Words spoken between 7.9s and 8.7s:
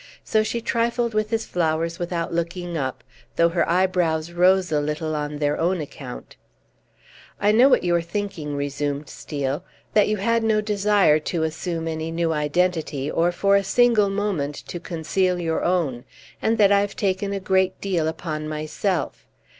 are thinking,"